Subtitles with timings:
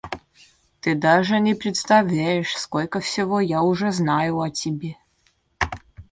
[0.79, 4.97] Ты даже не представляешь, сколько всего я уже знаю о тебе.